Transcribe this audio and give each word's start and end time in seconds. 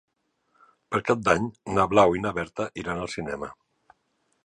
Per 0.95 1.01
Cap 1.09 1.21
d'Any 1.27 1.45
na 1.75 1.87
Blau 1.93 2.17
i 2.21 2.25
na 2.25 2.35
Berta 2.41 2.69
iran 2.85 3.03
al 3.07 3.15
cinema. 3.19 3.55